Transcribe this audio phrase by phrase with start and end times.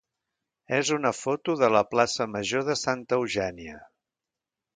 [0.77, 3.79] és una foto de la plaça major de Santa Eugènia.